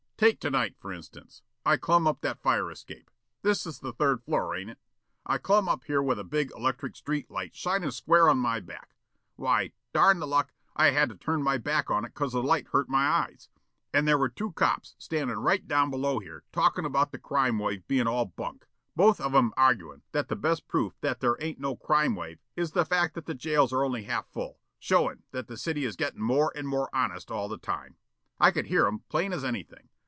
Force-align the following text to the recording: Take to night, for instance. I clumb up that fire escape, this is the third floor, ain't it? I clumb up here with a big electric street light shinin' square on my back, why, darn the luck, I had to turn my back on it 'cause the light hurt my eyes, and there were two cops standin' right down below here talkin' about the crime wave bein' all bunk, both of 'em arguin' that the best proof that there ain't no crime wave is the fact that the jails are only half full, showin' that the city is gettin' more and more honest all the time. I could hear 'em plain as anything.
Take 0.23 0.39
to 0.41 0.51
night, 0.51 0.75
for 0.77 0.93
instance. 0.93 1.41
I 1.65 1.77
clumb 1.77 2.05
up 2.05 2.21
that 2.21 2.43
fire 2.43 2.69
escape, 2.69 3.09
this 3.41 3.65
is 3.65 3.79
the 3.79 3.91
third 3.91 4.23
floor, 4.23 4.55
ain't 4.55 4.69
it? 4.69 4.77
I 5.25 5.39
clumb 5.39 5.67
up 5.67 5.85
here 5.85 6.03
with 6.03 6.19
a 6.19 6.23
big 6.23 6.51
electric 6.55 6.95
street 6.95 7.31
light 7.31 7.55
shinin' 7.55 7.89
square 7.89 8.29
on 8.29 8.37
my 8.37 8.59
back, 8.59 8.93
why, 9.35 9.71
darn 9.93 10.19
the 10.19 10.27
luck, 10.27 10.53
I 10.75 10.91
had 10.91 11.09
to 11.09 11.15
turn 11.15 11.41
my 11.41 11.57
back 11.57 11.89
on 11.89 12.05
it 12.05 12.13
'cause 12.13 12.33
the 12.33 12.43
light 12.43 12.67
hurt 12.67 12.87
my 12.87 13.07
eyes, 13.07 13.49
and 13.91 14.07
there 14.07 14.17
were 14.19 14.29
two 14.29 14.51
cops 14.51 14.93
standin' 14.99 15.39
right 15.39 15.67
down 15.67 15.89
below 15.89 16.19
here 16.19 16.43
talkin' 16.51 16.85
about 16.85 17.11
the 17.11 17.17
crime 17.17 17.57
wave 17.57 17.87
bein' 17.87 18.05
all 18.05 18.25
bunk, 18.27 18.67
both 18.95 19.19
of 19.19 19.33
'em 19.33 19.51
arguin' 19.57 20.03
that 20.11 20.27
the 20.27 20.35
best 20.35 20.67
proof 20.67 20.93
that 21.01 21.19
there 21.21 21.37
ain't 21.41 21.59
no 21.59 21.75
crime 21.75 22.15
wave 22.15 22.37
is 22.55 22.73
the 22.73 22.85
fact 22.85 23.15
that 23.15 23.25
the 23.25 23.33
jails 23.33 23.73
are 23.73 23.83
only 23.83 24.03
half 24.03 24.27
full, 24.31 24.59
showin' 24.77 25.23
that 25.31 25.47
the 25.47 25.57
city 25.57 25.83
is 25.83 25.95
gettin' 25.95 26.21
more 26.21 26.51
and 26.55 26.67
more 26.67 26.95
honest 26.95 27.31
all 27.31 27.47
the 27.49 27.57
time. 27.57 27.95
I 28.39 28.51
could 28.51 28.67
hear 28.67 28.85
'em 28.85 28.99
plain 29.09 29.33
as 29.33 29.43
anything. 29.43 29.87